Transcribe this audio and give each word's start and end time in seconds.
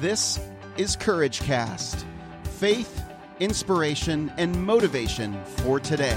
This 0.00 0.38
is 0.76 0.94
Courage 0.94 1.40
Cast 1.40 2.06
faith, 2.44 3.02
inspiration, 3.40 4.32
and 4.36 4.64
motivation 4.64 5.42
for 5.44 5.80
today. 5.80 6.16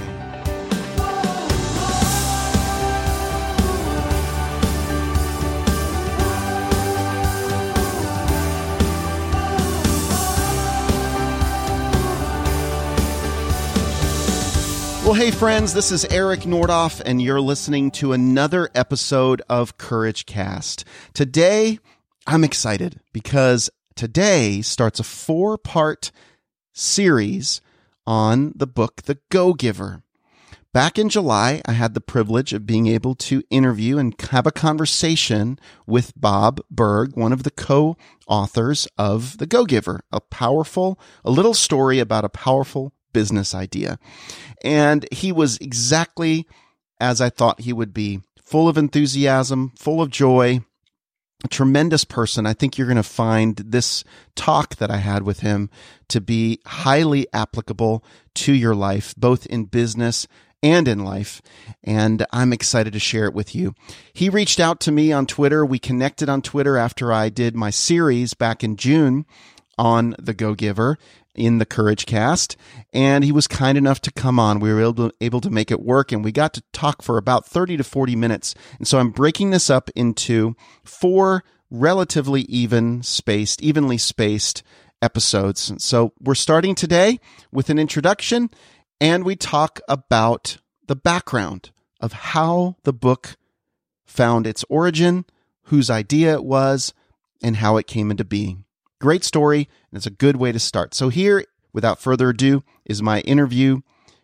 Well, 15.04 15.13
hey, 15.16 15.32
friends, 15.32 15.73
this 15.73 15.91
is 15.91 16.05
Eric 16.05 16.41
Nordoff, 16.41 17.02
and 17.04 17.20
you're 17.20 17.41
listening 17.41 17.89
to 17.91 18.13
another 18.13 18.70
episode 18.75 19.41
of 19.50 19.79
Courage 19.79 20.27
Cast. 20.27 20.86
Today, 21.16 21.79
I'm 22.27 22.43
excited 22.43 22.99
because 23.13 23.69
today 23.95 24.61
starts 24.61 24.99
a 24.99 25.04
four 25.04 25.57
part 25.57 26.11
series 26.71 27.61
on 28.05 28.54
the 28.55 28.68
book, 28.68 29.04
The 29.04 29.18
Go 29.29 29.54
Giver. 29.54 30.04
Back 30.73 30.97
in 30.97 31.10
July, 31.10 31.61
I 31.65 31.73
had 31.73 31.96
the 31.96 31.99
privilege 31.99 32.54
of 32.54 32.66
being 32.66 32.88
able 32.88 33.16
to 33.16 33.44
interview 33.49 33.98
and 33.98 34.16
have 34.30 34.48
a 34.48 34.52
conversation 34.52 35.60
with 35.86 36.13
Bob 36.16 36.62
Burg, 36.70 37.18
one 37.18 37.34
of 37.34 37.44
the 37.44 37.52
co 37.52 37.98
authors 38.27 38.88
of 38.98 39.38
The 39.40 39.48
Go 39.48 39.66
Giver, 39.66 40.02
a 40.12 40.22
powerful, 40.22 40.99
a 41.26 41.32
little 41.32 41.55
story 41.55 41.99
about 41.99 42.24
a 42.24 42.30
powerful 42.30 42.94
business 43.12 43.54
idea. 43.54 43.99
And 44.63 45.05
he 45.12 45.32
was 45.32 45.58
exactly 45.58 46.48
as 47.02 47.20
I 47.20 47.30
thought 47.30 47.62
he 47.62 47.74
would 47.74 47.94
be 47.94 48.22
full 48.41 48.70
of 48.70 48.77
enthusiasm, 48.77 49.74
full 49.76 50.02
of 50.02 50.12
joy, 50.12 50.63
tremendous 51.50 52.05
person. 52.05 52.45
I 52.45 52.54
think 52.54 52.77
you're 52.77 52.88
going 52.88 52.98
to 52.98 53.04
find 53.04 53.55
this 53.58 54.04
talk 54.36 54.76
that 54.77 54.91
I 54.91 54.98
had 54.98 55.23
with 55.23 55.40
him 55.40 55.70
to 56.09 56.22
be 56.22 56.59
highly 56.66 57.27
applicable 57.34 58.04
to 58.35 58.54
your 58.54 58.76
life, 58.76 59.13
both 59.16 59.46
in 59.46 59.66
business 59.66 60.27
and 60.63 60.88
in 60.88 61.04
life. 61.04 61.41
And 61.84 62.26
I'm 62.32 62.54
excited 62.54 62.93
to 62.93 62.99
share 62.99 63.26
it 63.26 63.34
with 63.34 63.55
you. 63.55 63.74
He 64.13 64.29
reached 64.29 64.59
out 64.59 64.79
to 64.81 64.91
me 64.91 65.11
on 65.11 65.25
Twitter. 65.25 65.66
We 65.66 65.79
connected 65.79 66.29
on 66.29 66.41
Twitter 66.41 66.77
after 66.77 67.11
I 67.11 67.29
did 67.29 67.55
my 67.55 67.69
series 67.69 68.33
back 68.33 68.63
in 68.63 68.75
June 68.75 69.25
on 69.77 70.16
the 70.19 70.33
Go 70.33 70.53
Giver 70.53 70.97
in 71.33 71.57
the 71.57 71.65
Courage 71.65 72.05
Cast, 72.05 72.57
and 72.93 73.23
he 73.23 73.31
was 73.31 73.47
kind 73.47 73.77
enough 73.77 74.01
to 74.01 74.11
come 74.11 74.39
on. 74.39 74.59
We 74.59 74.73
were 74.73 74.81
able 74.81 75.09
to, 75.09 75.15
able 75.21 75.41
to 75.41 75.49
make 75.49 75.71
it 75.71 75.81
work, 75.81 76.11
and 76.11 76.23
we 76.23 76.31
got 76.31 76.53
to 76.53 76.63
talk 76.73 77.01
for 77.01 77.17
about 77.17 77.45
30 77.45 77.77
to 77.77 77.83
40 77.83 78.15
minutes. 78.15 78.53
And 78.77 78.88
so 78.88 78.99
I'm 78.99 79.11
breaking 79.11 79.51
this 79.51 79.69
up 79.69 79.89
into 79.95 80.55
four 80.83 81.43
relatively 81.69 82.41
even 82.41 83.01
spaced, 83.01 83.61
evenly 83.61 83.97
spaced 83.97 84.63
episodes. 85.01 85.73
So 85.83 86.13
we're 86.19 86.35
starting 86.35 86.75
today 86.75 87.19
with 87.51 87.69
an 87.69 87.79
introduction, 87.79 88.49
and 88.99 89.23
we 89.23 89.35
talk 89.35 89.79
about 89.88 90.57
the 90.88 90.95
background 90.95 91.71
of 92.01 92.11
how 92.11 92.75
the 92.83 92.93
book 92.93 93.38
found 94.05 94.45
its 94.45 94.66
origin, 94.69 95.25
whose 95.63 95.89
idea 95.89 96.33
it 96.33 96.43
was, 96.43 96.93
and 97.41 97.55
how 97.55 97.77
it 97.77 97.88
came 97.88 98.11
into 98.11 98.25
being. 98.25 98.66
Great 99.02 99.23
story, 99.23 99.67
and 99.91 99.97
it's 99.97 100.05
a 100.05 100.11
good 100.11 100.35
way 100.35 100.52
to 100.52 100.59
start. 100.59 100.94
So, 100.94 101.09
here, 101.09 101.44
without 101.73 101.99
further 101.99 102.30
ado, 102.30 102.63
is 102.85 103.02
my 103.02 103.21
interview 103.21 103.81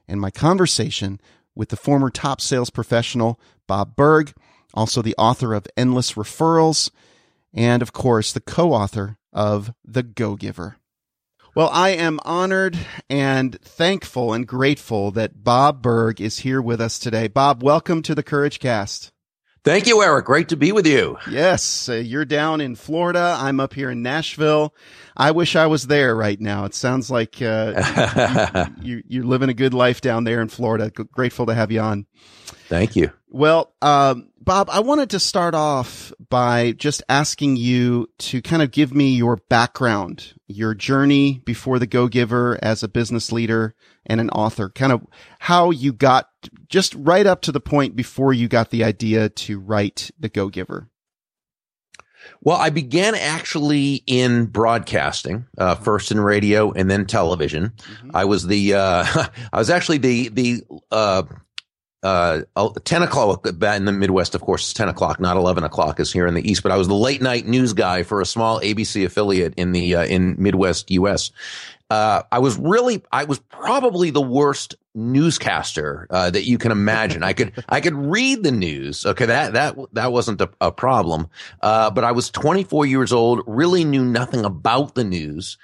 and 0.08 0.22
my 0.22 0.30
conversation 0.30 1.20
with 1.56 1.70
the 1.70 1.76
former 1.76 2.12
top 2.12 2.40
sales 2.40 2.70
professional, 2.70 3.40
Bob 3.66 3.96
Burg, 3.96 4.34
also 4.76 5.02
the 5.02 5.16
author 5.18 5.56
of 5.56 5.66
Endless 5.76 6.14
Referrals, 6.14 6.92
and 7.52 7.82
of 7.82 7.92
course, 7.92 8.32
the 8.32 8.40
co 8.40 8.72
author 8.72 9.18
of 9.34 9.74
The 9.84 10.04
Go 10.04 10.36
Giver. 10.36 10.78
Well, 11.56 11.72
I 11.74 11.90
am 11.90 12.20
honored 12.24 12.78
and 13.10 13.60
thankful 13.60 14.32
and 14.32 14.48
grateful 14.48 15.10
that 15.10 15.44
Bob 15.44 15.82
Burg 15.82 16.22
is 16.22 16.40
here 16.40 16.62
with 16.62 16.80
us 16.80 17.00
today. 17.00 17.28
Bob, 17.28 17.64
welcome 17.64 18.04
to 18.04 18.14
the 18.14 18.22
Courage 18.22 18.60
Cast. 18.60 19.12
Thank 19.68 19.86
you, 19.86 20.02
Eric. 20.02 20.24
Great 20.24 20.48
to 20.48 20.56
be 20.56 20.72
with 20.72 20.88
you. 20.88 21.18
Yes, 21.30 21.90
uh, 21.90 21.96
you're 21.96 22.24
down 22.24 22.62
in 22.62 22.78
Florida. 22.78 23.36
I'm 23.38 23.60
up 23.60 23.74
here 23.74 23.92
in 23.92 24.02
Nashville. 24.02 24.74
I 25.18 25.32
wish 25.32 25.58
I 25.58 25.68
was 25.68 25.88
there 25.88 26.16
right 26.16 26.40
now. 26.40 26.64
It 26.64 26.74
sounds 26.74 27.12
like 27.12 27.42
uh, 27.42 28.70
you, 28.82 29.04
you, 29.10 29.24
are 29.24 29.26
living 29.26 29.50
a 29.50 29.54
good 29.54 29.74
life 29.74 30.00
down 30.00 30.24
there 30.24 30.42
in 30.42 30.48
Florida. 30.48 30.90
Grateful 30.90 31.48
to 31.48 31.54
have 31.54 31.70
you 31.70 31.82
on. 31.82 32.06
Thank 32.70 32.96
you. 32.96 33.12
Well, 33.28 33.74
um, 33.82 34.30
Bob, 34.40 34.70
I 34.72 34.80
wanted 34.80 35.10
to 35.10 35.20
start 35.20 35.54
off 35.54 36.14
by 36.30 36.72
just 36.72 37.04
asking 37.10 37.58
you 37.58 38.10
to 38.20 38.42
kind 38.42 38.62
of 38.62 38.72
give 38.72 38.96
me 38.96 39.18
your 39.18 39.36
background, 39.50 40.34
your 40.48 40.76
journey 40.76 41.42
before 41.44 41.78
the 41.78 41.88
Go 41.88 42.08
Giver 42.08 42.58
as 42.62 42.84
a 42.84 42.88
business 42.88 43.34
leader 43.34 43.76
and 44.06 44.22
an 44.22 44.30
author, 44.30 44.70
kind 44.70 44.94
of 44.94 45.06
how 45.40 45.72
you 45.72 45.92
got 45.92 46.30
just 46.70 46.96
right 46.96 47.26
up 47.26 47.42
to 47.42 47.52
the 47.52 47.60
point 47.60 47.96
before 47.96 48.34
you 48.34 48.48
got 48.48 48.70
the 48.70 48.84
idea 48.84 49.30
to 49.30 49.60
write 49.60 50.12
the 50.20 50.30
Go 50.30 50.50
Giver. 50.50 50.90
Well, 52.42 52.58
I 52.58 52.70
began 52.70 53.16
actually 53.16 54.04
in 54.06 54.46
broadcasting, 54.46 55.46
uh, 55.58 55.76
first 55.76 56.12
in 56.12 56.20
radio 56.20 56.72
and 56.72 56.90
then 56.90 57.06
television. 57.06 57.70
Mm-hmm. 57.78 58.12
I 58.14 58.26
was 58.26 58.48
the, 58.48 58.76
uh, 58.76 59.06
I 59.54 59.58
was 59.58 59.70
actually 59.70 60.00
the, 60.00 60.30
the, 60.30 60.64
uh, 60.92 61.24
uh, 62.04 62.42
10 62.84 63.02
o'clock 63.02 63.46
in 63.48 63.86
the 63.86 63.92
Midwest, 63.92 64.36
of 64.36 64.42
course, 64.42 64.64
it's 64.64 64.74
10 64.74 64.88
o'clock, 64.88 65.20
not 65.20 65.36
11 65.36 65.64
o'clock 65.64 66.00
is 66.00 66.14
here 66.14 66.28
in 66.28 66.36
the 66.36 66.50
East, 66.50 66.64
but 66.64 66.72
I 66.72 66.78
was 66.78 66.88
the 66.88 66.96
late 66.96 67.22
night 67.22 67.48
news 67.48 67.74
guy 67.74 68.04
for 68.04 68.22
a 68.22 68.26
small 68.26 68.62
ABC 68.62 69.04
affiliate 69.04 69.54
in 69.58 69.72
the, 69.72 69.96
uh, 69.96 70.06
in 70.06 70.36
Midwest 70.38 70.92
US. 70.92 71.32
Uh, 71.90 72.24
I 72.32 72.40
was 72.40 72.58
really, 72.58 73.02
I 73.12 73.24
was 73.24 73.40
probably 73.40 74.10
the 74.10 74.22
worst 74.22 74.76
newscaster 74.94 76.08
uh, 76.10 76.30
that 76.30 76.44
you 76.44 76.58
can 76.58 76.72
imagine. 76.72 77.24
I 77.24 77.34
could, 77.34 77.64
I 77.70 77.80
could 77.80 77.96
read 77.96 78.44
the 78.44 78.52
news. 78.52 79.06
Okay, 79.06 79.26
that 79.26 79.54
that 79.54 79.78
that 79.94 80.12
wasn't 80.12 80.42
a, 80.42 80.50
a 80.60 80.72
problem. 80.72 81.30
Uh, 81.62 81.90
but 81.90 82.04
I 82.04 82.12
was 82.12 82.30
24 82.30 82.86
years 82.86 83.14
old, 83.14 83.42
really 83.48 83.86
knew 83.86 84.04
nothing 84.04 84.44
about 84.44 84.96
the 84.96 85.06
news, 85.06 85.58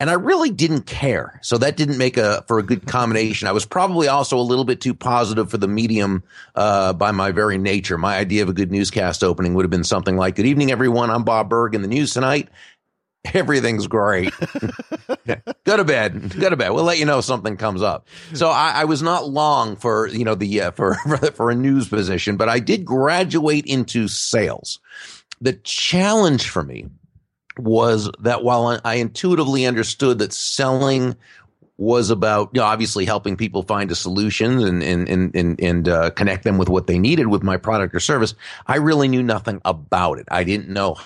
and 0.00 0.10
I 0.10 0.14
really 0.14 0.50
didn't 0.50 0.82
care. 0.82 1.38
So 1.42 1.58
that 1.58 1.76
didn't 1.76 1.98
make 1.98 2.16
a 2.16 2.44
for 2.48 2.58
a 2.58 2.62
good 2.62 2.86
combination. 2.86 3.46
I 3.46 3.52
was 3.52 3.64
probably 3.64 4.08
also 4.08 4.36
a 4.36 4.42
little 4.42 4.64
bit 4.64 4.80
too 4.80 4.94
positive 4.94 5.48
for 5.48 5.58
the 5.58 5.68
medium 5.68 6.24
uh, 6.56 6.92
by 6.92 7.12
my 7.12 7.30
very 7.30 7.58
nature. 7.58 7.98
My 7.98 8.16
idea 8.16 8.42
of 8.42 8.48
a 8.48 8.52
good 8.52 8.72
newscast 8.72 9.22
opening 9.22 9.54
would 9.54 9.64
have 9.64 9.70
been 9.70 9.84
something 9.84 10.16
like, 10.16 10.34
"Good 10.34 10.46
evening, 10.46 10.72
everyone. 10.72 11.10
I'm 11.10 11.22
Bob 11.22 11.48
Burg 11.48 11.74
in 11.76 11.82
the 11.82 11.88
news 11.88 12.14
tonight." 12.14 12.48
everything's 13.34 13.86
great. 13.86 14.32
go 15.64 15.76
to 15.76 15.84
bed. 15.84 16.38
Go 16.38 16.50
to 16.50 16.56
bed. 16.56 16.70
We'll 16.70 16.84
let 16.84 16.98
you 16.98 17.04
know 17.04 17.18
if 17.18 17.24
something 17.24 17.56
comes 17.56 17.82
up. 17.82 18.06
So 18.34 18.48
I, 18.48 18.72
I 18.76 18.84
was 18.84 19.02
not 19.02 19.28
long 19.28 19.76
for 19.76 20.06
you 20.08 20.24
know 20.24 20.34
the 20.34 20.60
uh, 20.60 20.70
for, 20.72 20.94
for 21.08 21.16
for 21.32 21.50
a 21.50 21.54
news 21.54 21.88
position, 21.88 22.36
but 22.36 22.48
I 22.48 22.58
did 22.58 22.84
graduate 22.84 23.66
into 23.66 24.08
sales. 24.08 24.80
The 25.40 25.52
challenge 25.52 26.48
for 26.48 26.62
me 26.62 26.86
was 27.58 28.10
that 28.20 28.44
while 28.44 28.80
I 28.84 28.94
intuitively 28.94 29.66
understood 29.66 30.18
that 30.18 30.32
selling 30.32 31.16
was 31.76 32.10
about 32.10 32.50
you 32.52 32.60
know, 32.60 32.66
obviously 32.66 33.04
helping 33.04 33.36
people 33.36 33.62
find 33.62 33.90
a 33.90 33.94
solution 33.94 34.58
and 34.60 34.82
and 34.82 35.08
and 35.08 35.34
and, 35.34 35.60
and 35.60 35.88
uh, 35.88 36.10
connect 36.10 36.44
them 36.44 36.58
with 36.58 36.68
what 36.68 36.86
they 36.86 36.98
needed 36.98 37.28
with 37.28 37.42
my 37.42 37.56
product 37.56 37.94
or 37.94 38.00
service. 38.00 38.34
I 38.66 38.76
really 38.76 39.08
knew 39.08 39.22
nothing 39.22 39.60
about 39.64 40.18
it. 40.18 40.26
I 40.30 40.44
didn't 40.44 40.68
know 40.68 40.96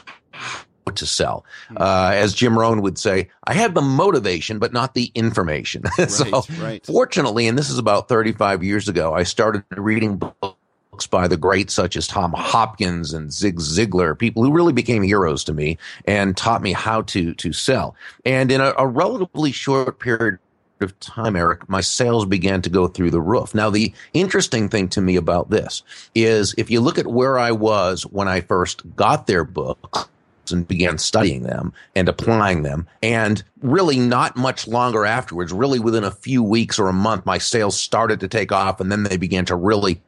to 0.90 1.06
sell. 1.06 1.44
Uh, 1.76 2.12
as 2.14 2.34
Jim 2.34 2.58
Rohn 2.58 2.82
would 2.82 2.98
say, 2.98 3.28
I 3.44 3.54
had 3.54 3.74
the 3.74 3.82
motivation, 3.82 4.58
but 4.58 4.72
not 4.72 4.94
the 4.94 5.10
information. 5.14 5.84
so, 6.08 6.24
right, 6.24 6.58
right. 6.58 6.86
fortunately, 6.86 7.46
and 7.46 7.56
this 7.56 7.70
is 7.70 7.78
about 7.78 8.08
35 8.08 8.62
years 8.62 8.88
ago, 8.88 9.14
I 9.14 9.22
started 9.22 9.64
reading 9.70 10.16
books 10.16 11.06
by 11.10 11.26
the 11.26 11.36
greats 11.36 11.72
such 11.72 11.96
as 11.96 12.06
Tom 12.06 12.34
Hopkins 12.36 13.12
and 13.12 13.32
Zig 13.32 13.56
Ziglar, 13.56 14.18
people 14.18 14.42
who 14.42 14.52
really 14.52 14.72
became 14.72 15.02
heroes 15.02 15.44
to 15.44 15.52
me 15.52 15.78
and 16.06 16.36
taught 16.36 16.62
me 16.62 16.72
how 16.72 17.02
to 17.02 17.34
to 17.34 17.52
sell. 17.52 17.96
And 18.24 18.52
in 18.52 18.60
a, 18.60 18.74
a 18.76 18.86
relatively 18.86 19.52
short 19.52 19.98
period 19.98 20.38
of 20.82 20.98
time, 21.00 21.36
Eric, 21.36 21.68
my 21.68 21.80
sales 21.80 22.26
began 22.26 22.60
to 22.62 22.70
go 22.70 22.88
through 22.88 23.10
the 23.10 23.20
roof. 23.20 23.54
Now, 23.54 23.70
the 23.70 23.94
interesting 24.12 24.68
thing 24.68 24.88
to 24.88 25.00
me 25.00 25.16
about 25.16 25.48
this 25.48 25.82
is 26.14 26.54
if 26.58 26.70
you 26.70 26.80
look 26.80 26.98
at 26.98 27.06
where 27.06 27.38
I 27.38 27.52
was 27.52 28.02
when 28.02 28.28
I 28.28 28.40
first 28.40 28.82
got 28.96 29.26
their 29.26 29.44
book 29.44 30.10
and 30.52 30.66
began 30.68 30.98
studying 30.98 31.42
them 31.42 31.72
and 31.94 32.08
applying 32.08 32.62
them. 32.62 32.86
And 33.02 33.42
really, 33.60 33.98
not 33.98 34.36
much 34.36 34.68
longer 34.68 35.04
afterwards, 35.04 35.52
really 35.52 35.78
within 35.78 36.04
a 36.04 36.10
few 36.10 36.42
weeks 36.42 36.78
or 36.78 36.88
a 36.88 36.92
month, 36.92 37.26
my 37.26 37.38
sales 37.38 37.78
started 37.78 38.20
to 38.20 38.28
take 38.28 38.52
off 38.52 38.80
and 38.80 38.90
then 38.90 39.04
they 39.04 39.16
began 39.16 39.44
to 39.46 39.56
really 39.56 40.00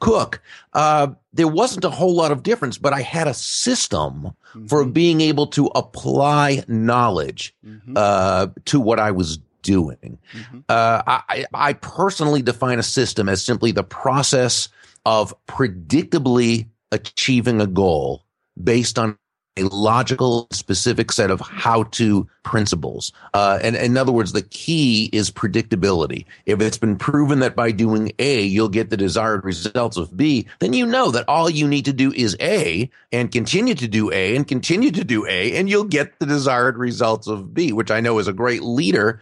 cook. 0.00 0.40
Uh, 0.72 1.08
there 1.32 1.48
wasn't 1.48 1.84
a 1.84 1.90
whole 1.90 2.14
lot 2.14 2.32
of 2.32 2.42
difference, 2.42 2.78
but 2.78 2.92
I 2.92 3.02
had 3.02 3.28
a 3.28 3.34
system 3.34 4.12
mm-hmm. 4.22 4.66
for 4.66 4.84
being 4.84 5.20
able 5.20 5.46
to 5.48 5.66
apply 5.74 6.64
knowledge 6.68 7.54
mm-hmm. 7.64 7.94
uh, 7.96 8.48
to 8.66 8.80
what 8.80 8.98
I 8.98 9.10
was 9.10 9.38
doing. 9.62 10.18
Mm-hmm. 10.32 10.58
Uh, 10.68 11.02
I, 11.06 11.46
I 11.52 11.72
personally 11.74 12.42
define 12.42 12.78
a 12.78 12.84
system 12.84 13.28
as 13.28 13.44
simply 13.44 13.72
the 13.72 13.82
process 13.82 14.68
of 15.04 15.34
predictably 15.46 16.68
achieving 16.92 17.60
a 17.60 17.66
goal 17.66 18.24
based 18.62 18.98
on 18.98 19.18
a 19.56 19.64
logical, 19.64 20.48
specific 20.52 21.10
set 21.12 21.30
of 21.30 21.40
how 21.40 21.84
to 21.84 22.28
principles. 22.42 23.12
Uh, 23.34 23.58
and 23.62 23.74
in 23.76 23.96
other 23.96 24.12
words, 24.12 24.32
the 24.32 24.42
key 24.42 25.08
is 25.12 25.30
predictability. 25.30 26.24
If 26.44 26.60
it's 26.60 26.78
been 26.78 26.96
proven 26.96 27.40
that 27.40 27.56
by 27.56 27.70
doing 27.70 28.12
A, 28.18 28.42
you'll 28.42 28.68
get 28.68 28.90
the 28.90 28.96
desired 28.96 29.44
results 29.44 29.96
of 29.96 30.16
B, 30.16 30.46
then 30.60 30.72
you 30.72 30.86
know 30.86 31.10
that 31.10 31.28
all 31.28 31.50
you 31.50 31.66
need 31.66 31.84
to 31.86 31.92
do 31.92 32.12
is 32.12 32.36
A 32.40 32.90
and 33.12 33.32
continue 33.32 33.74
to 33.74 33.88
do 33.88 34.12
A 34.12 34.36
and 34.36 34.46
continue 34.46 34.90
to 34.90 35.04
do 35.04 35.26
A, 35.26 35.56
and 35.56 35.68
you'll 35.68 35.84
get 35.84 36.18
the 36.18 36.26
desired 36.26 36.76
results 36.76 37.26
of 37.26 37.54
B, 37.54 37.72
which 37.72 37.90
I 37.90 38.00
know 38.00 38.18
is 38.18 38.28
a 38.28 38.32
great 38.32 38.62
leader 38.62 39.20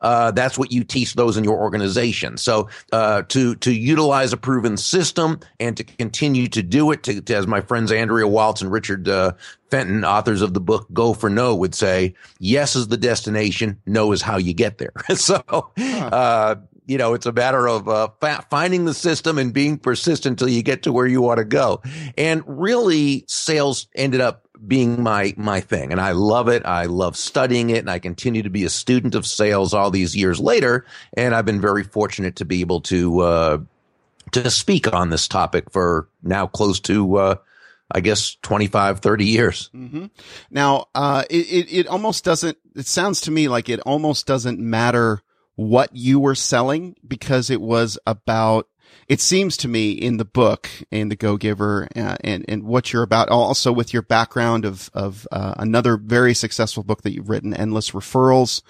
uh, 0.00 0.30
that's 0.30 0.58
what 0.58 0.72
you 0.72 0.84
teach 0.84 1.14
those 1.14 1.36
in 1.36 1.44
your 1.44 1.58
organization. 1.58 2.36
So 2.36 2.68
uh, 2.92 3.22
to 3.28 3.54
to 3.56 3.72
utilize 3.72 4.32
a 4.32 4.36
proven 4.36 4.76
system 4.76 5.40
and 5.60 5.76
to 5.76 5.84
continue 5.84 6.48
to 6.48 6.62
do 6.62 6.90
it, 6.92 7.02
to, 7.04 7.20
to 7.20 7.34
as 7.34 7.46
my 7.46 7.60
friends 7.60 7.92
Andrea 7.92 8.28
Waltz 8.28 8.62
and 8.62 8.70
Richard 8.70 9.08
uh, 9.08 9.32
Fenton, 9.70 10.04
authors 10.04 10.42
of 10.42 10.54
the 10.54 10.60
book 10.60 10.86
Go 10.92 11.12
for 11.12 11.30
No, 11.30 11.54
would 11.54 11.74
say, 11.74 12.14
yes 12.38 12.76
is 12.76 12.88
the 12.88 12.96
destination, 12.96 13.80
no 13.86 14.12
is 14.12 14.22
how 14.22 14.36
you 14.36 14.54
get 14.54 14.78
there. 14.78 14.92
so. 15.14 15.42
Uh, 15.76 16.56
you 16.86 16.96
know, 16.96 17.14
it's 17.14 17.26
a 17.26 17.32
matter 17.32 17.68
of 17.68 17.88
uh, 17.88 18.08
finding 18.48 18.84
the 18.84 18.94
system 18.94 19.38
and 19.38 19.52
being 19.52 19.76
persistent 19.76 20.40
until 20.40 20.48
you 20.48 20.62
get 20.62 20.84
to 20.84 20.92
where 20.92 21.06
you 21.06 21.20
want 21.20 21.38
to 21.38 21.44
go. 21.44 21.82
And 22.16 22.42
really, 22.46 23.24
sales 23.26 23.88
ended 23.96 24.20
up 24.20 24.45
being 24.66 25.02
my 25.02 25.34
my 25.36 25.60
thing 25.60 25.92
and 25.92 26.00
I 26.00 26.12
love 26.12 26.48
it. 26.48 26.64
I 26.64 26.84
love 26.84 27.16
studying 27.16 27.70
it 27.70 27.78
and 27.78 27.90
I 27.90 27.98
continue 27.98 28.42
to 28.42 28.50
be 28.50 28.64
a 28.64 28.70
student 28.70 29.14
of 29.14 29.26
sales 29.26 29.74
all 29.74 29.90
these 29.90 30.16
years 30.16 30.40
later 30.40 30.86
and 31.16 31.34
I've 31.34 31.44
been 31.44 31.60
very 31.60 31.82
fortunate 31.84 32.36
to 32.36 32.44
be 32.44 32.60
able 32.60 32.80
to 32.82 33.20
uh, 33.20 33.58
to 34.32 34.50
speak 34.50 34.92
on 34.92 35.10
this 35.10 35.28
topic 35.28 35.70
for 35.70 36.08
now 36.22 36.46
close 36.46 36.80
to 36.80 37.16
uh, 37.16 37.34
I 37.90 38.00
guess 38.00 38.36
25 38.42 39.00
30 39.00 39.24
years. 39.24 39.70
Mm-hmm. 39.74 40.06
Now 40.50 40.86
uh, 40.94 41.24
it, 41.30 41.46
it 41.46 41.72
it 41.72 41.86
almost 41.86 42.24
doesn't 42.24 42.58
it 42.74 42.86
sounds 42.86 43.22
to 43.22 43.30
me 43.30 43.48
like 43.48 43.68
it 43.68 43.80
almost 43.80 44.26
doesn't 44.26 44.58
matter 44.58 45.22
what 45.54 45.90
you 45.94 46.20
were 46.20 46.34
selling 46.34 46.96
because 47.06 47.50
it 47.50 47.60
was 47.60 47.98
about 48.06 48.68
it 49.08 49.20
seems 49.20 49.56
to 49.58 49.68
me 49.68 49.92
in 49.92 50.16
the 50.16 50.24
book 50.24 50.68
in 50.90 51.08
the 51.08 51.16
Go 51.16 51.36
Giver 51.36 51.88
uh, 51.94 52.16
and 52.22 52.44
and 52.48 52.64
what 52.64 52.92
you're 52.92 53.02
about, 53.02 53.28
also 53.28 53.72
with 53.72 53.92
your 53.92 54.02
background 54.02 54.64
of 54.64 54.90
of 54.94 55.28
uh, 55.30 55.54
another 55.58 55.96
very 55.96 56.34
successful 56.34 56.82
book 56.82 57.02
that 57.02 57.12
you've 57.12 57.30
written, 57.30 57.54
Endless 57.54 57.90
Referrals. 57.90 58.62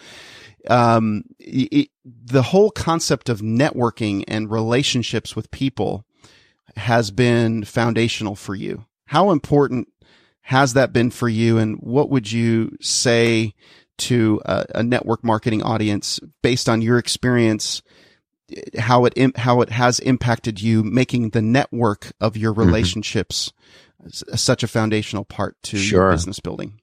Um, 0.69 1.25
it, 1.39 1.91
the 2.05 2.43
whole 2.43 2.71
concept 2.71 3.29
of 3.29 3.41
networking 3.41 4.25
and 4.27 4.51
relationships 4.51 5.37
with 5.37 5.51
people 5.51 6.05
has 6.77 7.11
been 7.11 7.65
foundational 7.65 8.35
for 8.35 8.55
you. 8.55 8.85
How 9.07 9.31
important 9.31 9.89
has 10.43 10.75
that 10.75 10.93
been 10.93 11.11
for 11.11 11.29
you, 11.29 11.57
and 11.57 11.77
what 11.79 12.11
would 12.11 12.31
you 12.31 12.77
say 12.81 13.55
to 13.99 14.41
a, 14.45 14.67
a 14.77 14.83
network 14.83 15.25
marketing 15.25 15.63
audience 15.63 16.21
based 16.43 16.69
on 16.69 16.83
your 16.83 16.99
experience? 16.99 17.83
How 18.79 19.05
it 19.05 19.37
how 19.37 19.61
it 19.61 19.71
has 19.71 19.99
impacted 20.01 20.61
you, 20.61 20.83
making 20.83 21.31
the 21.31 21.43
network 21.43 22.13
of 22.21 22.37
your 22.37 22.53
mm-hmm. 22.53 22.63
relationships 22.63 23.53
mm-hmm. 24.03 24.37
such 24.37 24.63
a 24.63 24.69
foundational 24.69 25.25
part 25.25 25.57
to 25.65 25.77
sure. 25.77 26.11
business 26.11 26.41
building. 26.41 26.81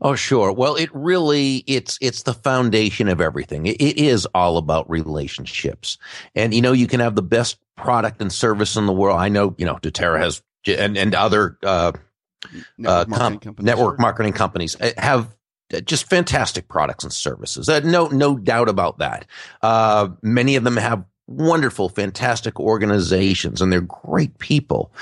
Oh, 0.00 0.14
sure. 0.14 0.52
Well, 0.52 0.76
it 0.76 0.88
really 0.94 1.64
it's 1.66 1.98
it's 2.00 2.22
the 2.22 2.34
foundation 2.34 3.08
of 3.08 3.20
everything. 3.20 3.66
It, 3.66 3.80
it 3.80 3.98
is 3.98 4.26
all 4.34 4.56
about 4.56 4.88
relationships, 4.88 5.98
and 6.34 6.54
you 6.54 6.62
know 6.62 6.72
you 6.72 6.86
can 6.86 7.00
have 7.00 7.14
the 7.14 7.22
best 7.22 7.58
product 7.76 8.20
and 8.20 8.32
service 8.32 8.76
in 8.76 8.86
the 8.86 8.92
world. 8.92 9.18
I 9.18 9.28
know 9.28 9.54
you 9.58 9.66
know 9.66 9.76
doTERRA 9.76 10.20
has 10.20 10.42
and 10.66 10.96
and 10.96 11.14
other 11.14 11.58
uh, 11.62 11.92
network, 12.78 12.88
uh, 12.88 13.04
marketing, 13.08 13.40
companies, 13.40 13.66
network 13.66 14.00
marketing 14.00 14.32
companies 14.32 14.80
uh, 14.80 14.92
have 14.96 15.34
just 15.84 16.08
fantastic 16.08 16.68
products 16.68 17.04
and 17.04 17.12
services. 17.12 17.68
Uh, 17.68 17.80
no, 17.80 18.06
no 18.08 18.36
doubt 18.36 18.68
about 18.68 18.98
that. 18.98 19.26
Uh, 19.62 20.08
many 20.22 20.56
of 20.56 20.64
them 20.64 20.76
have 20.76 21.04
wonderful, 21.26 21.88
fantastic 21.88 22.60
organizations 22.60 23.62
and 23.62 23.72
they're 23.72 23.80
great 23.80 24.38
people. 24.38 24.92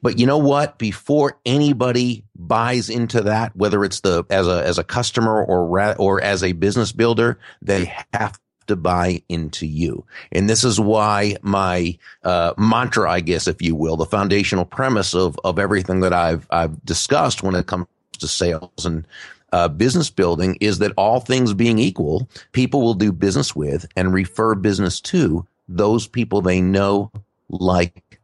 But 0.00 0.18
you 0.18 0.26
know 0.26 0.38
what? 0.38 0.78
Before 0.78 1.38
anybody 1.44 2.24
buys 2.36 2.88
into 2.88 3.22
that, 3.22 3.54
whether 3.56 3.84
it's 3.84 4.00
the, 4.00 4.24
as 4.30 4.46
a, 4.46 4.64
as 4.64 4.78
a 4.78 4.84
customer 4.84 5.42
or, 5.42 5.94
or 5.96 6.20
as 6.20 6.42
a 6.42 6.52
business 6.52 6.92
builder, 6.92 7.38
they 7.60 7.92
have 8.12 8.38
to 8.68 8.76
buy 8.76 9.22
into 9.28 9.66
you. 9.66 10.04
And 10.30 10.48
this 10.48 10.64
is 10.64 10.78
why 10.78 11.36
my 11.42 11.98
uh, 12.22 12.54
mantra, 12.56 13.10
I 13.10 13.20
guess, 13.20 13.48
if 13.48 13.60
you 13.60 13.74
will, 13.74 13.96
the 13.96 14.06
foundational 14.06 14.64
premise 14.64 15.14
of 15.14 15.38
of 15.44 15.58
everything 15.58 16.00
that 16.00 16.12
I've 16.12 16.46
I've 16.50 16.82
discussed 16.84 17.42
when 17.42 17.56
it 17.56 17.66
comes 17.66 17.86
to 18.20 18.28
sales 18.28 18.86
and 18.86 19.06
uh, 19.52 19.68
business 19.68 20.10
building 20.10 20.56
is 20.60 20.78
that 20.78 20.92
all 20.96 21.20
things 21.20 21.54
being 21.54 21.78
equal, 21.78 22.28
people 22.52 22.80
will 22.80 22.94
do 22.94 23.12
business 23.12 23.54
with 23.54 23.86
and 23.96 24.12
refer 24.12 24.54
business 24.54 25.00
to 25.00 25.46
those 25.68 26.06
people 26.06 26.40
they 26.40 26.60
know, 26.60 27.10
like, 27.48 28.20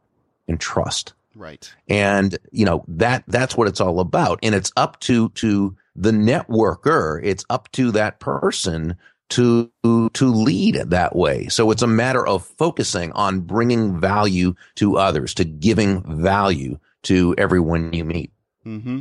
and 0.49 0.59
trust. 0.59 1.13
Right. 1.35 1.73
And, 1.89 2.37
you 2.51 2.65
know, 2.65 2.85
that, 2.89 3.25
that's 3.29 3.57
what 3.57 3.69
it's 3.69 3.81
all 3.81 4.01
about. 4.01 4.41
And 4.43 4.55
it's 4.55 4.73
up 4.77 4.99
to, 5.01 5.29
to 5.31 5.77
the 5.95 6.11
networker. 6.11 7.21
It's 7.23 7.45
up 7.49 7.71
to 7.73 7.93
that 7.93 8.19
person 8.19 8.97
to, 9.31 9.71
to 9.85 10.27
lead 10.27 10.77
that 10.77 11.15
way. 11.15 11.47
So 11.49 11.71
it's 11.71 11.83
a 11.83 11.87
matter 11.87 12.27
of 12.27 12.45
focusing 12.45 13.13
on 13.13 13.41
bringing 13.41 14.01
value 14.01 14.55
to 14.77 14.97
others, 14.97 15.35
to 15.35 15.45
giving 15.45 16.03
value 16.23 16.79
to 17.03 17.35
everyone 17.39 17.93
you 17.93 18.05
meet. 18.05 18.33
Mm-hmm. 18.67 19.01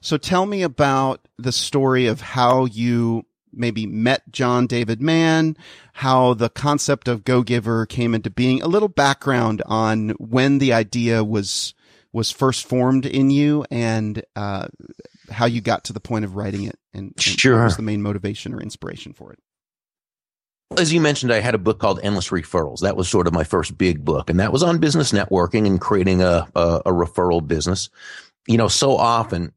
So 0.00 0.16
tell 0.16 0.46
me 0.46 0.62
about 0.62 1.26
the 1.38 1.52
story 1.52 2.06
of 2.06 2.20
how 2.20 2.66
you 2.66 3.24
maybe 3.52 3.86
met 3.86 4.30
John 4.30 4.66
David 4.66 5.02
Mann, 5.02 5.56
how 5.94 6.34
the 6.34 6.48
concept 6.48 7.08
of 7.08 7.24
Go 7.24 7.42
Giver 7.42 7.86
came 7.86 8.14
into 8.14 8.30
being, 8.30 8.62
a 8.62 8.68
little 8.68 8.88
background 8.88 9.62
on 9.66 10.10
when 10.10 10.58
the 10.58 10.72
idea 10.72 11.24
was 11.24 11.74
was 12.12 12.30
first 12.30 12.66
formed 12.66 13.06
in 13.06 13.30
you 13.30 13.64
and 13.70 14.24
uh, 14.34 14.66
how 15.30 15.46
you 15.46 15.60
got 15.60 15.84
to 15.84 15.92
the 15.92 16.00
point 16.00 16.24
of 16.24 16.34
writing 16.34 16.64
it 16.64 16.76
and, 16.92 17.12
and 17.12 17.20
sure. 17.20 17.58
what 17.58 17.64
was 17.64 17.76
the 17.76 17.82
main 17.82 18.02
motivation 18.02 18.52
or 18.52 18.60
inspiration 18.60 19.12
for 19.12 19.32
it. 19.32 19.38
As 20.76 20.92
you 20.92 21.00
mentioned, 21.00 21.32
I 21.32 21.40
had 21.40 21.54
a 21.54 21.58
book 21.58 21.80
called 21.80 21.98
Endless 22.02 22.28
Referrals. 22.28 22.80
That 22.80 22.96
was 22.96 23.08
sort 23.08 23.26
of 23.26 23.32
my 23.32 23.42
first 23.42 23.76
big 23.76 24.04
book, 24.04 24.30
and 24.30 24.38
that 24.38 24.52
was 24.52 24.62
on 24.62 24.78
business 24.78 25.10
networking 25.10 25.66
and 25.66 25.80
creating 25.80 26.22
a, 26.22 26.46
a, 26.54 26.82
a 26.86 26.92
referral 26.92 27.44
business. 27.44 27.90
You 28.50 28.58
know, 28.58 28.68
so 28.68 28.96
often 28.96 29.52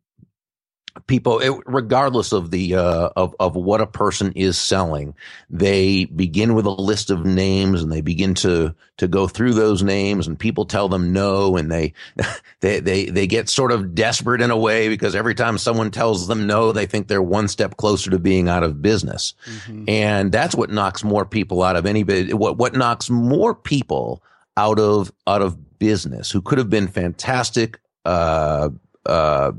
people 1.07 1.39
it, 1.39 1.51
regardless 1.65 2.31
of 2.31 2.51
the 2.51 2.75
uh, 2.75 3.09
of 3.15 3.35
of 3.39 3.55
what 3.55 3.81
a 3.81 3.87
person 3.87 4.31
is 4.33 4.59
selling 4.59 5.15
they 5.49 6.05
begin 6.05 6.53
with 6.53 6.65
a 6.65 6.69
list 6.69 7.09
of 7.09 7.25
names 7.25 7.81
and 7.81 7.91
they 7.91 8.01
begin 8.01 8.35
to 8.35 8.73
to 8.97 9.07
go 9.07 9.27
through 9.27 9.53
those 9.53 9.81
names 9.81 10.27
and 10.27 10.37
people 10.37 10.65
tell 10.65 10.87
them 10.87 11.11
no 11.11 11.57
and 11.57 11.71
they 11.71 11.93
they 12.59 12.79
they 12.79 13.05
they 13.05 13.25
get 13.25 13.49
sort 13.49 13.71
of 13.71 13.95
desperate 13.95 14.41
in 14.41 14.51
a 14.51 14.57
way 14.57 14.87
because 14.87 15.15
every 15.15 15.33
time 15.33 15.57
someone 15.57 15.89
tells 15.89 16.27
them 16.27 16.45
no 16.45 16.71
they 16.71 16.85
think 16.85 17.07
they're 17.07 17.21
one 17.21 17.47
step 17.47 17.77
closer 17.77 18.11
to 18.11 18.19
being 18.19 18.47
out 18.47 18.63
of 18.63 18.81
business 18.81 19.33
mm-hmm. 19.45 19.85
and 19.87 20.31
that's 20.31 20.55
what 20.55 20.69
knocks 20.69 21.03
more 21.03 21.25
people 21.25 21.63
out 21.63 21.75
of 21.75 21.87
any 21.87 22.03
what 22.33 22.57
what 22.57 22.75
knocks 22.75 23.09
more 23.09 23.55
people 23.55 24.21
out 24.57 24.79
of 24.79 25.11
out 25.25 25.41
of 25.41 25.79
business 25.79 26.29
who 26.29 26.41
could 26.41 26.59
have 26.59 26.69
been 26.69 26.87
fantastic 26.87 27.79
uh 28.05 28.69
uh 29.05 29.51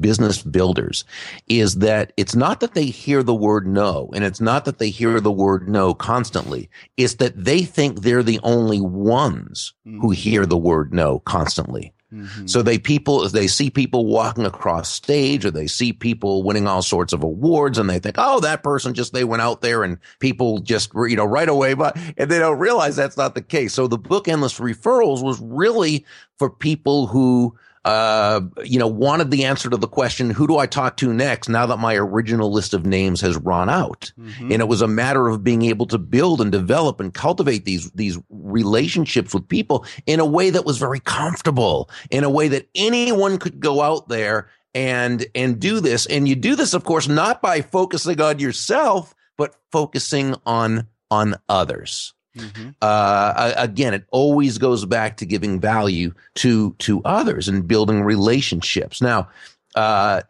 business 0.00 0.42
builders 0.42 1.04
is 1.48 1.76
that 1.76 2.12
it's 2.16 2.34
not 2.34 2.60
that 2.60 2.74
they 2.74 2.86
hear 2.86 3.22
the 3.22 3.34
word 3.34 3.66
no 3.66 4.10
and 4.14 4.24
it's 4.24 4.40
not 4.40 4.64
that 4.64 4.78
they 4.78 4.90
hear 4.90 5.20
the 5.20 5.32
word 5.32 5.68
no 5.68 5.94
constantly. 5.94 6.68
It's 6.96 7.14
that 7.14 7.44
they 7.44 7.62
think 7.62 8.00
they're 8.00 8.22
the 8.22 8.40
only 8.42 8.80
ones 8.80 9.74
mm-hmm. 9.86 10.00
who 10.00 10.10
hear 10.10 10.46
the 10.46 10.56
word 10.56 10.92
no 10.92 11.20
constantly. 11.20 11.92
Mm-hmm. 12.12 12.46
So 12.46 12.62
they 12.62 12.78
people 12.78 13.28
they 13.28 13.48
see 13.48 13.68
people 13.68 14.06
walking 14.06 14.46
across 14.46 14.92
stage 14.92 15.44
or 15.44 15.50
they 15.50 15.66
see 15.66 15.92
people 15.92 16.44
winning 16.44 16.68
all 16.68 16.82
sorts 16.82 17.12
of 17.12 17.24
awards 17.24 17.78
and 17.78 17.90
they 17.90 17.98
think, 17.98 18.14
oh, 18.16 18.38
that 18.40 18.62
person 18.62 18.94
just 18.94 19.12
they 19.12 19.24
went 19.24 19.42
out 19.42 19.60
there 19.60 19.82
and 19.82 19.98
people 20.20 20.60
just 20.60 20.92
you 20.94 21.16
know 21.16 21.24
right 21.24 21.48
away, 21.48 21.74
but 21.74 21.96
and 22.16 22.30
they 22.30 22.38
don't 22.38 22.60
realize 22.60 22.94
that's 22.94 23.16
not 23.16 23.34
the 23.34 23.42
case. 23.42 23.74
So 23.74 23.88
the 23.88 23.98
book 23.98 24.28
Endless 24.28 24.60
Referrals 24.60 25.22
was 25.22 25.40
really 25.40 26.06
for 26.38 26.48
people 26.48 27.08
who 27.08 27.56
uh, 27.86 28.40
you 28.64 28.80
know, 28.80 28.88
wanted 28.88 29.30
the 29.30 29.44
answer 29.44 29.70
to 29.70 29.76
the 29.76 29.86
question, 29.86 30.28
who 30.28 30.48
do 30.48 30.58
I 30.58 30.66
talk 30.66 30.96
to 30.96 31.14
next 31.14 31.48
now 31.48 31.66
that 31.66 31.78
my 31.78 31.94
original 31.94 32.50
list 32.52 32.74
of 32.74 32.84
names 32.84 33.20
has 33.20 33.36
run 33.36 33.70
out? 33.70 34.12
Mm-hmm. 34.18 34.50
And 34.50 34.60
it 34.60 34.66
was 34.66 34.82
a 34.82 34.88
matter 34.88 35.28
of 35.28 35.44
being 35.44 35.62
able 35.62 35.86
to 35.86 35.98
build 35.98 36.40
and 36.40 36.50
develop 36.50 36.98
and 36.98 37.14
cultivate 37.14 37.64
these, 37.64 37.88
these 37.92 38.18
relationships 38.28 39.32
with 39.32 39.46
people 39.46 39.86
in 40.04 40.18
a 40.18 40.26
way 40.26 40.50
that 40.50 40.64
was 40.64 40.78
very 40.78 40.98
comfortable, 40.98 41.88
in 42.10 42.24
a 42.24 42.30
way 42.30 42.48
that 42.48 42.68
anyone 42.74 43.38
could 43.38 43.60
go 43.60 43.80
out 43.82 44.08
there 44.08 44.50
and, 44.74 45.24
and 45.36 45.60
do 45.60 45.78
this. 45.78 46.06
And 46.06 46.28
you 46.28 46.34
do 46.34 46.56
this, 46.56 46.74
of 46.74 46.82
course, 46.82 47.06
not 47.06 47.40
by 47.40 47.60
focusing 47.60 48.20
on 48.20 48.40
yourself, 48.40 49.14
but 49.38 49.54
focusing 49.70 50.34
on, 50.44 50.88
on 51.08 51.36
others. 51.48 52.14
Mm-hmm. 52.36 52.70
Uh, 52.82 53.52
again, 53.56 53.94
it 53.94 54.04
always 54.10 54.58
goes 54.58 54.84
back 54.84 55.16
to 55.18 55.26
giving 55.26 55.60
value 55.60 56.12
to 56.36 56.74
to 56.78 57.02
others 57.04 57.48
and 57.48 57.66
building 57.66 58.02
relationships. 58.02 59.00
Now, 59.00 59.28
uh, 59.74 60.22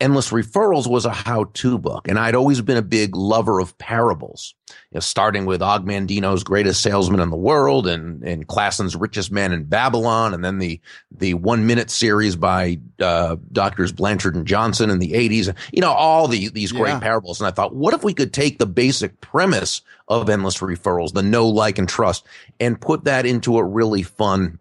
Endless 0.00 0.30
Referrals 0.30 0.86
was 0.86 1.04
a 1.04 1.10
how-to 1.10 1.76
book, 1.76 2.06
and 2.06 2.20
I'd 2.20 2.36
always 2.36 2.60
been 2.60 2.76
a 2.76 2.82
big 2.82 3.16
lover 3.16 3.58
of 3.58 3.76
parables. 3.78 4.54
You 4.68 4.74
know, 4.94 5.00
starting 5.00 5.44
with 5.44 5.60
Og 5.60 5.84
Mandino's 5.84 6.44
Greatest 6.44 6.82
Salesman 6.82 7.18
in 7.18 7.30
the 7.30 7.36
World, 7.36 7.88
and 7.88 8.22
and 8.22 8.46
Clason's 8.46 8.94
Richest 8.94 9.32
Man 9.32 9.52
in 9.52 9.64
Babylon, 9.64 10.34
and 10.34 10.44
then 10.44 10.58
the 10.58 10.80
the 11.10 11.34
one 11.34 11.66
minute 11.66 11.90
series 11.90 12.36
by 12.36 12.78
uh, 13.00 13.36
doctors 13.50 13.90
Blanchard 13.90 14.36
and 14.36 14.46
Johnson 14.46 14.88
in 14.88 15.00
the 15.00 15.14
'80s. 15.14 15.52
You 15.72 15.80
know, 15.80 15.92
all 15.92 16.28
the, 16.28 16.48
these 16.50 16.70
great 16.70 16.90
yeah. 16.90 17.00
parables. 17.00 17.40
And 17.40 17.48
I 17.48 17.50
thought, 17.50 17.74
what 17.74 17.92
if 17.92 18.04
we 18.04 18.14
could 18.14 18.32
take 18.32 18.58
the 18.58 18.66
basic 18.66 19.20
premise 19.20 19.82
of 20.06 20.30
Endless 20.30 20.58
Referrals, 20.58 21.12
the 21.12 21.22
know, 21.24 21.48
like, 21.48 21.76
and 21.76 21.88
trust, 21.88 22.24
and 22.60 22.80
put 22.80 23.04
that 23.04 23.26
into 23.26 23.58
a 23.58 23.64
really 23.64 24.04
fun 24.04 24.60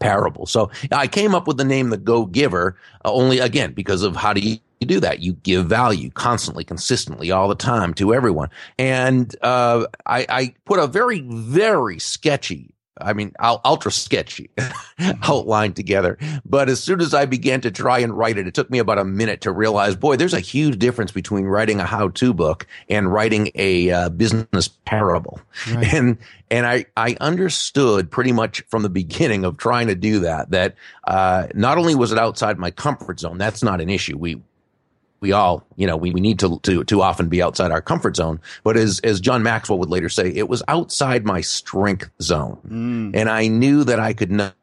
parable. 0.00 0.46
So 0.46 0.70
I 0.92 1.06
came 1.06 1.34
up 1.34 1.46
with 1.46 1.56
the 1.56 1.64
name 1.64 1.90
the 1.90 1.96
Go 1.96 2.26
Giver 2.26 2.76
uh, 3.04 3.12
only 3.12 3.38
again 3.38 3.72
because 3.72 4.02
of 4.02 4.16
how 4.16 4.32
do 4.32 4.40
you, 4.40 4.58
you 4.80 4.86
do 4.86 5.00
that? 5.00 5.20
You 5.20 5.34
give 5.34 5.66
value 5.66 6.10
constantly, 6.10 6.64
consistently, 6.64 7.30
all 7.30 7.48
the 7.48 7.54
time 7.54 7.94
to 7.94 8.14
everyone. 8.14 8.50
And 8.78 9.34
uh, 9.42 9.86
I, 10.06 10.26
I 10.28 10.54
put 10.64 10.78
a 10.78 10.86
very, 10.86 11.20
very 11.20 11.98
sketchy 11.98 12.74
I 13.00 13.12
mean, 13.12 13.32
ultra 13.40 13.92
sketchy 13.92 14.50
outline 15.22 15.72
together. 15.72 16.18
But 16.44 16.68
as 16.68 16.82
soon 16.82 17.00
as 17.00 17.14
I 17.14 17.26
began 17.26 17.60
to 17.62 17.70
try 17.70 17.98
and 17.98 18.16
write 18.16 18.38
it, 18.38 18.46
it 18.46 18.54
took 18.54 18.70
me 18.70 18.78
about 18.78 18.98
a 18.98 19.04
minute 19.04 19.40
to 19.42 19.52
realize, 19.52 19.96
boy, 19.96 20.16
there's 20.16 20.34
a 20.34 20.40
huge 20.40 20.78
difference 20.78 21.12
between 21.12 21.44
writing 21.44 21.80
a 21.80 21.86
how-to 21.86 22.34
book 22.34 22.66
and 22.88 23.12
writing 23.12 23.50
a 23.54 23.90
uh, 23.90 24.08
business 24.10 24.68
parable. 24.68 25.40
Right. 25.70 25.94
And 25.94 26.18
and 26.50 26.66
I 26.66 26.86
I 26.96 27.16
understood 27.20 28.10
pretty 28.10 28.32
much 28.32 28.62
from 28.68 28.82
the 28.82 28.88
beginning 28.88 29.44
of 29.44 29.56
trying 29.56 29.88
to 29.88 29.94
do 29.94 30.20
that 30.20 30.50
that 30.50 30.74
uh, 31.06 31.48
not 31.54 31.78
only 31.78 31.94
was 31.94 32.12
it 32.12 32.18
outside 32.18 32.58
my 32.58 32.70
comfort 32.70 33.20
zone, 33.20 33.38
that's 33.38 33.62
not 33.62 33.80
an 33.80 33.90
issue. 33.90 34.16
We 34.16 34.40
we 35.20 35.32
all, 35.32 35.66
you 35.76 35.86
know, 35.86 35.96
we, 35.96 36.10
we 36.10 36.20
need 36.20 36.38
to, 36.40 36.58
to, 36.60 36.84
to 36.84 37.02
often 37.02 37.28
be 37.28 37.42
outside 37.42 37.70
our 37.70 37.82
comfort 37.82 38.16
zone. 38.16 38.40
But 38.62 38.76
as, 38.76 39.00
as 39.00 39.20
John 39.20 39.42
Maxwell 39.42 39.78
would 39.78 39.90
later 39.90 40.08
say, 40.08 40.28
it 40.28 40.48
was 40.48 40.62
outside 40.68 41.24
my 41.24 41.40
strength 41.40 42.10
zone. 42.22 42.58
Mm. 42.68 43.16
And 43.16 43.28
I 43.28 43.48
knew 43.48 43.84
that 43.84 43.98
I 43.98 44.12
could 44.12 44.30
not 44.30 44.54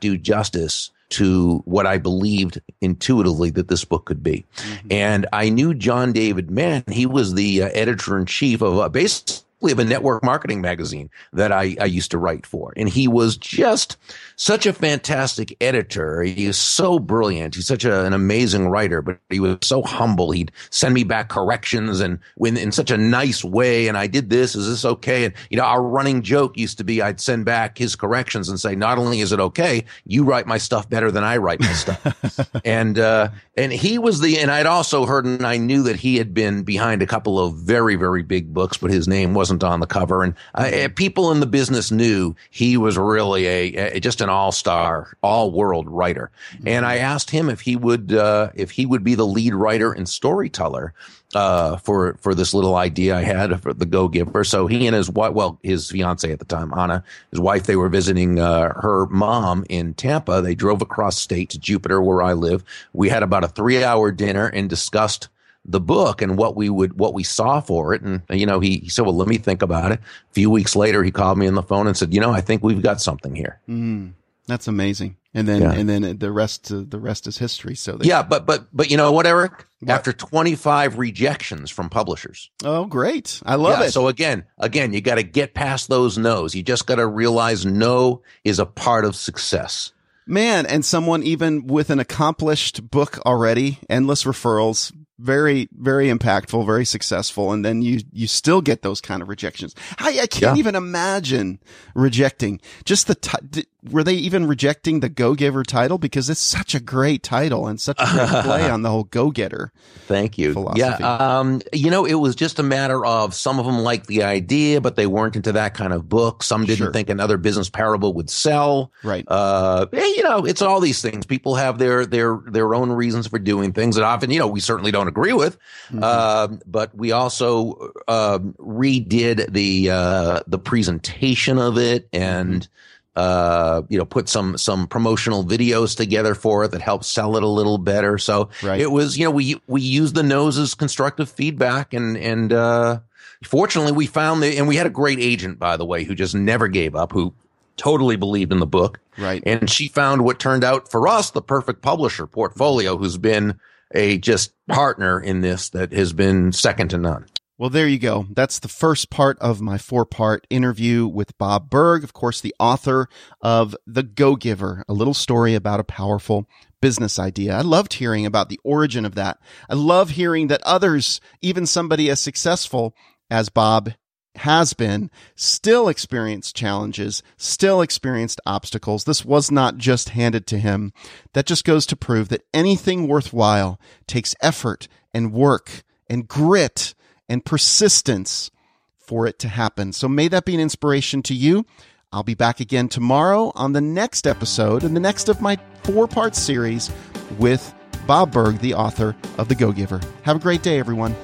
do 0.00 0.16
justice 0.16 0.90
to 1.10 1.62
what 1.64 1.86
I 1.86 1.98
believed 1.98 2.60
intuitively 2.80 3.50
that 3.50 3.68
this 3.68 3.84
book 3.84 4.04
could 4.04 4.22
be. 4.22 4.44
Mm-hmm. 4.56 4.92
And 4.92 5.26
I 5.32 5.48
knew 5.48 5.74
John 5.74 6.12
David 6.12 6.50
Mann. 6.50 6.84
He 6.88 7.04
was 7.04 7.34
the 7.34 7.64
uh, 7.64 7.70
editor 7.74 8.16
in 8.16 8.26
chief 8.26 8.62
of 8.62 8.78
uh, 8.78 8.88
basically 8.88 9.44
of 9.68 9.78
a 9.78 9.84
network 9.84 10.24
marketing 10.24 10.60
magazine 10.60 11.10
that 11.34 11.52
I, 11.52 11.76
I 11.78 11.84
used 11.84 12.10
to 12.12 12.18
write 12.18 12.46
for. 12.46 12.72
And 12.76 12.88
he 12.88 13.06
was 13.06 13.36
just 13.36 13.98
such 14.36 14.64
a 14.64 14.72
fantastic 14.72 15.54
editor. 15.60 16.22
He 16.22 16.46
is 16.46 16.56
so 16.56 16.98
brilliant. 16.98 17.54
He's 17.54 17.66
such 17.66 17.84
a, 17.84 18.06
an 18.06 18.14
amazing 18.14 18.68
writer, 18.68 19.02
but 19.02 19.18
he 19.28 19.38
was 19.38 19.58
so 19.62 19.82
humble. 19.82 20.30
He'd 20.30 20.50
send 20.70 20.94
me 20.94 21.04
back 21.04 21.28
corrections 21.28 22.00
and 22.00 22.18
when 22.36 22.56
in 22.56 22.72
such 22.72 22.90
a 22.90 22.96
nice 22.96 23.44
way. 23.44 23.88
And 23.88 23.98
I 23.98 24.06
did 24.06 24.30
this. 24.30 24.54
Is 24.54 24.66
this 24.66 24.84
okay? 24.84 25.26
And, 25.26 25.34
you 25.50 25.58
know, 25.58 25.64
our 25.64 25.82
running 25.82 26.22
joke 26.22 26.56
used 26.56 26.78
to 26.78 26.84
be 26.84 27.02
I'd 27.02 27.20
send 27.20 27.44
back 27.44 27.76
his 27.76 27.94
corrections 27.96 28.48
and 28.48 28.58
say, 28.58 28.74
not 28.74 28.96
only 28.96 29.20
is 29.20 29.32
it 29.32 29.40
okay, 29.40 29.84
you 30.06 30.24
write 30.24 30.46
my 30.46 30.56
stuff 30.56 30.88
better 30.88 31.10
than 31.10 31.22
I 31.24 31.36
write 31.36 31.60
my 31.60 31.72
stuff. 31.72 32.50
and, 32.64 32.98
uh, 32.98 33.28
and 33.56 33.72
he 33.72 33.98
was 33.98 34.20
the, 34.20 34.38
and 34.38 34.50
I'd 34.50 34.66
also 34.66 35.04
heard 35.04 35.26
and 35.26 35.46
I 35.46 35.58
knew 35.58 35.82
that 35.82 35.96
he 35.96 36.16
had 36.16 36.32
been 36.32 36.62
behind 36.62 37.02
a 37.02 37.06
couple 37.06 37.38
of 37.38 37.56
very, 37.56 37.96
very 37.96 38.22
big 38.22 38.54
books, 38.54 38.78
but 38.78 38.90
his 38.90 39.06
name 39.06 39.34
wasn't 39.34 39.49
on 39.50 39.80
the 39.80 39.86
cover. 39.86 40.22
And 40.22 40.34
uh, 40.54 40.88
people 40.94 41.32
in 41.32 41.40
the 41.40 41.46
business 41.46 41.90
knew 41.90 42.34
he 42.50 42.76
was 42.76 42.96
really 42.96 43.46
a, 43.46 43.96
a 43.96 44.00
just 44.00 44.20
an 44.20 44.28
all 44.28 44.52
star, 44.52 45.16
all 45.22 45.50
world 45.50 45.88
writer. 45.88 46.30
And 46.64 46.86
I 46.86 46.98
asked 46.98 47.30
him 47.30 47.48
if 47.48 47.60
he 47.60 47.76
would, 47.76 48.12
uh, 48.12 48.50
if 48.54 48.70
he 48.70 48.86
would 48.86 49.04
be 49.04 49.14
the 49.14 49.26
lead 49.26 49.54
writer 49.54 49.92
and 49.92 50.08
storyteller 50.08 50.94
uh, 51.34 51.76
for 51.76 52.14
for 52.20 52.34
this 52.34 52.54
little 52.54 52.74
idea 52.74 53.16
I 53.16 53.22
had 53.22 53.60
for 53.62 53.72
the 53.72 53.86
Go 53.86 54.08
Giver. 54.08 54.44
So 54.44 54.66
he 54.66 54.86
and 54.86 54.96
his 54.96 55.10
wife, 55.10 55.32
well, 55.32 55.58
his 55.62 55.90
fiance 55.90 56.30
at 56.30 56.38
the 56.38 56.44
time, 56.44 56.72
Anna, 56.76 57.04
his 57.30 57.40
wife, 57.40 57.64
they 57.64 57.76
were 57.76 57.88
visiting 57.88 58.38
uh, 58.38 58.72
her 58.80 59.06
mom 59.06 59.64
in 59.68 59.94
Tampa. 59.94 60.42
They 60.42 60.54
drove 60.54 60.82
across 60.82 61.18
state 61.18 61.50
to 61.50 61.58
Jupiter, 61.58 62.02
where 62.02 62.22
I 62.22 62.32
live. 62.32 62.64
We 62.92 63.08
had 63.08 63.22
about 63.22 63.44
a 63.44 63.48
three 63.48 63.82
hour 63.82 64.10
dinner 64.10 64.46
and 64.46 64.68
discussed 64.68 65.28
the 65.64 65.80
book 65.80 66.22
and 66.22 66.38
what 66.38 66.56
we 66.56 66.70
would 66.70 66.98
what 66.98 67.12
we 67.12 67.22
saw 67.22 67.60
for 67.60 67.92
it 67.92 68.00
and 68.00 68.22
you 68.30 68.46
know 68.46 68.60
he, 68.60 68.78
he 68.78 68.88
said 68.88 69.04
well 69.04 69.14
let 69.14 69.28
me 69.28 69.36
think 69.36 69.60
about 69.60 69.92
it 69.92 70.00
a 70.00 70.32
few 70.32 70.48
weeks 70.48 70.74
later 70.74 71.02
he 71.04 71.10
called 71.10 71.36
me 71.36 71.46
on 71.46 71.54
the 71.54 71.62
phone 71.62 71.86
and 71.86 71.96
said 71.96 72.14
you 72.14 72.20
know 72.20 72.30
i 72.30 72.40
think 72.40 72.62
we've 72.62 72.82
got 72.82 73.00
something 73.00 73.34
here 73.34 73.60
mm. 73.68 74.10
That's 74.50 74.66
amazing. 74.66 75.16
And 75.32 75.46
then 75.46 75.62
yeah. 75.62 75.72
and 75.72 75.88
then 75.88 76.18
the 76.18 76.32
rest 76.32 76.72
uh, 76.72 76.82
the 76.84 76.98
rest 76.98 77.28
is 77.28 77.38
history. 77.38 77.76
So 77.76 77.92
they, 77.92 78.08
yeah, 78.08 78.24
but 78.24 78.46
but 78.46 78.66
but 78.72 78.90
you 78.90 78.96
know 78.96 79.12
what, 79.12 79.24
Eric? 79.24 79.64
What? 79.78 79.90
After 79.92 80.12
25 80.12 80.98
rejections 80.98 81.70
from 81.70 81.88
publishers. 81.88 82.50
Oh, 82.64 82.84
great! 82.84 83.40
I 83.46 83.54
love 83.54 83.78
yeah, 83.78 83.86
it. 83.86 83.92
So 83.92 84.08
again, 84.08 84.44
again, 84.58 84.92
you 84.92 85.00
got 85.00 85.14
to 85.14 85.22
get 85.22 85.54
past 85.54 85.88
those 85.88 86.18
no's. 86.18 86.56
You 86.56 86.64
just 86.64 86.86
got 86.86 86.96
to 86.96 87.06
realize 87.06 87.64
no 87.64 88.22
is 88.42 88.58
a 88.58 88.66
part 88.66 89.04
of 89.04 89.14
success. 89.14 89.92
Man, 90.26 90.66
and 90.66 90.84
someone 90.84 91.22
even 91.22 91.68
with 91.68 91.90
an 91.90 92.00
accomplished 92.00 92.90
book 92.90 93.20
already, 93.24 93.78
endless 93.88 94.24
referrals, 94.24 94.92
very 95.20 95.68
very 95.72 96.08
impactful 96.08 96.64
very 96.64 96.84
successful 96.84 97.52
and 97.52 97.64
then 97.64 97.82
you 97.82 98.00
you 98.12 98.26
still 98.26 98.60
get 98.60 98.82
those 98.82 99.00
kind 99.00 99.22
of 99.22 99.28
rejections. 99.28 99.74
I, 99.98 100.20
I 100.22 100.26
can't 100.26 100.56
yeah. 100.56 100.56
even 100.56 100.74
imagine 100.74 101.60
rejecting 101.94 102.60
just 102.84 103.06
the 103.06 103.14
t- 103.14 103.64
were 103.90 104.04
they 104.04 104.14
even 104.14 104.46
rejecting 104.46 105.00
the 105.00 105.08
go 105.08 105.34
giver 105.34 105.62
title? 105.62 105.96
Because 105.96 106.28
it's 106.28 106.40
such 106.40 106.74
a 106.74 106.80
great 106.80 107.22
title 107.22 107.66
and 107.66 107.80
such 107.80 107.98
a 107.98 108.06
great 108.06 108.28
play 108.44 108.70
on 108.70 108.82
the 108.82 108.90
whole 108.90 109.04
go 109.04 109.30
getter 109.30 109.72
thank 110.06 110.38
you. 110.38 110.52
Philosophy. 110.52 110.80
yeah 110.80 111.38
um 111.38 111.60
you 111.72 111.90
know 111.90 112.04
it 112.04 112.14
was 112.14 112.34
just 112.34 112.58
a 112.58 112.62
matter 112.62 113.04
of 113.04 113.34
some 113.34 113.58
of 113.58 113.66
them 113.66 113.80
liked 113.80 114.06
the 114.06 114.22
idea 114.22 114.80
but 114.80 114.96
they 114.96 115.06
weren't 115.06 115.36
into 115.36 115.52
that 115.52 115.74
kind 115.74 115.92
of 115.92 116.08
book. 116.08 116.42
Some 116.42 116.66
didn't 116.66 116.78
sure. 116.78 116.92
think 116.92 117.10
another 117.10 117.36
business 117.36 117.68
parable 117.68 118.14
would 118.14 118.30
sell. 118.30 118.92
Right. 119.02 119.24
Uh 119.28 119.86
you 119.92 120.22
know 120.22 120.44
it's 120.44 120.62
all 120.62 120.80
these 120.80 121.02
things. 121.02 121.26
People 121.26 121.54
have 121.56 121.78
their 121.78 122.06
their 122.06 122.38
their 122.46 122.74
own 122.74 122.90
reasons 122.90 123.26
for 123.26 123.38
doing 123.38 123.72
things 123.72 123.96
And 123.96 124.04
often 124.04 124.30
you 124.30 124.38
know 124.38 124.48
we 124.48 124.60
certainly 124.60 124.90
don't 124.90 125.08
agree 125.10 125.34
with. 125.34 125.58
Mm-hmm. 125.88 126.00
Uh, 126.02 126.48
but 126.66 126.96
we 126.96 127.12
also 127.12 127.92
uh, 128.08 128.38
redid 128.58 129.52
the 129.52 129.90
uh, 129.90 130.40
the 130.46 130.58
presentation 130.58 131.58
of 131.58 131.78
it 131.78 132.08
and. 132.12 132.68
Uh, 133.16 133.82
you 133.88 133.98
know, 133.98 134.04
put 134.04 134.28
some 134.28 134.56
some 134.56 134.86
promotional 134.86 135.44
videos 135.44 135.96
together 135.96 136.34
for 136.34 136.64
it 136.64 136.70
that 136.70 136.80
helped 136.80 137.04
sell 137.04 137.36
it 137.36 137.42
a 137.42 137.48
little 137.48 137.76
better. 137.76 138.18
So 138.18 138.50
right. 138.62 138.80
it 138.80 138.90
was, 138.90 139.18
you 139.18 139.24
know, 139.24 139.32
we 139.32 139.60
we 139.66 139.82
used 139.82 140.14
the 140.14 140.22
nose 140.22 140.56
as 140.56 140.74
constructive 140.74 141.28
feedback, 141.28 141.92
and 141.92 142.16
and 142.16 142.52
uh, 142.52 143.00
fortunately 143.44 143.92
we 143.92 144.06
found 144.06 144.44
that, 144.44 144.54
and 144.54 144.68
we 144.68 144.76
had 144.76 144.86
a 144.86 144.90
great 144.90 145.18
agent, 145.18 145.58
by 145.58 145.76
the 145.76 145.84
way, 145.84 146.04
who 146.04 146.14
just 146.14 146.36
never 146.36 146.68
gave 146.68 146.94
up, 146.94 147.10
who 147.10 147.34
totally 147.76 148.16
believed 148.16 148.52
in 148.52 148.60
the 148.60 148.66
book. 148.66 149.00
Right. 149.18 149.42
And 149.46 149.68
she 149.68 149.88
found 149.88 150.22
what 150.22 150.38
turned 150.38 150.64
out 150.64 150.90
for 150.90 151.08
us 151.08 151.30
the 151.30 151.42
perfect 151.42 151.82
publisher 151.82 152.26
portfolio 152.26 152.96
who's 152.96 153.18
been 153.18 153.58
a 153.94 154.18
just 154.18 154.52
partner 154.68 155.20
in 155.20 155.40
this 155.40 155.70
that 155.70 155.92
has 155.92 156.12
been 156.12 156.52
second 156.52 156.88
to 156.88 156.98
none. 156.98 157.26
Well, 157.60 157.68
there 157.68 157.86
you 157.86 157.98
go. 157.98 158.26
That's 158.30 158.58
the 158.58 158.68
first 158.68 159.10
part 159.10 159.38
of 159.38 159.60
my 159.60 159.76
four 159.76 160.06
part 160.06 160.46
interview 160.48 161.06
with 161.06 161.36
Bob 161.36 161.68
Burg, 161.68 162.02
of 162.02 162.14
course, 162.14 162.40
the 162.40 162.54
author 162.58 163.06
of 163.42 163.76
The 163.86 164.02
Go 164.02 164.34
Giver, 164.34 164.82
a 164.88 164.94
little 164.94 165.12
story 165.12 165.54
about 165.54 165.78
a 165.78 165.84
powerful 165.84 166.48
business 166.80 167.18
idea. 167.18 167.54
I 167.54 167.60
loved 167.60 167.92
hearing 167.92 168.24
about 168.24 168.48
the 168.48 168.58
origin 168.64 169.04
of 169.04 169.14
that. 169.16 169.36
I 169.68 169.74
love 169.74 170.08
hearing 170.08 170.46
that 170.46 170.62
others, 170.64 171.20
even 171.42 171.66
somebody 171.66 172.08
as 172.08 172.18
successful 172.18 172.94
as 173.30 173.50
Bob 173.50 173.92
has 174.40 174.72
been, 174.72 175.10
still 175.34 175.88
experienced 175.88 176.56
challenges, 176.56 177.22
still 177.36 177.82
experienced 177.82 178.40
obstacles. 178.46 179.04
This 179.04 179.24
was 179.24 179.50
not 179.50 179.76
just 179.76 180.10
handed 180.10 180.46
to 180.48 180.58
him. 180.58 180.92
That 181.34 181.46
just 181.46 181.64
goes 181.64 181.84
to 181.86 181.96
prove 181.96 182.28
that 182.30 182.44
anything 182.54 183.06
worthwhile 183.06 183.78
takes 184.06 184.34
effort 184.40 184.88
and 185.12 185.32
work 185.32 185.82
and 186.08 186.26
grit 186.26 186.94
and 187.28 187.44
persistence 187.44 188.50
for 188.98 189.26
it 189.26 189.38
to 189.40 189.48
happen. 189.48 189.92
So 189.92 190.08
may 190.08 190.28
that 190.28 190.44
be 190.44 190.54
an 190.54 190.60
inspiration 190.60 191.22
to 191.24 191.34
you. 191.34 191.66
I'll 192.12 192.22
be 192.22 192.34
back 192.34 192.60
again 192.60 192.88
tomorrow 192.88 193.52
on 193.54 193.72
the 193.72 193.80
next 193.80 194.26
episode 194.26 194.84
and 194.84 194.96
the 194.96 195.00
next 195.00 195.28
of 195.28 195.40
my 195.40 195.58
four 195.84 196.08
part 196.08 196.34
series 196.34 196.90
with 197.38 197.74
Bob 198.06 198.32
Burg, 198.32 198.58
the 198.58 198.74
author 198.74 199.14
of 199.38 199.48
The 199.48 199.54
Go 199.54 199.70
Giver. 199.70 200.00
Have 200.22 200.36
a 200.36 200.40
great 200.40 200.62
day, 200.62 200.78
everyone. 200.78 201.14